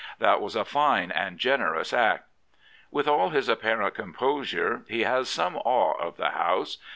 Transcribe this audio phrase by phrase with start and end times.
[0.17, 2.27] That was a fine and generous act,"
[2.89, 6.79] With all his apparent composure he has some awe of the House.